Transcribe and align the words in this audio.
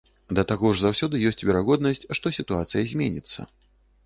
Да 0.37 0.43
таго 0.51 0.71
ж 0.77 0.81
заўсёды 0.83 1.21
ёсць 1.31 1.45
верагоднасць, 1.51 2.01
што 2.21 2.33
сітуацыя 2.39 2.85
зменіцца. 2.95 3.39